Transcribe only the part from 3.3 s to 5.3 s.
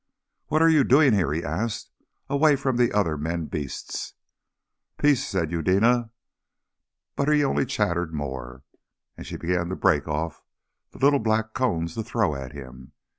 beasts?" "Peace,"